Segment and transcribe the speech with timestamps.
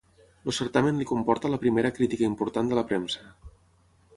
[0.45, 3.29] El certamen li comporta la primera crítica important de la premsa.